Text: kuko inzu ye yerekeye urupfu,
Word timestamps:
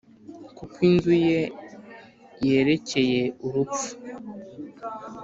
kuko 0.57 0.75
inzu 0.89 1.13
ye 1.27 1.41
yerekeye 2.47 3.21
urupfu, 3.45 3.87